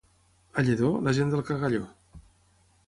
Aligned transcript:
A 0.61 0.63
Lledó, 0.65 0.89
la 1.11 1.15
gent 1.19 1.35
del 1.35 1.47
cagalló. 1.51 1.85